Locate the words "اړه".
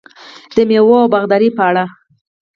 1.69-1.85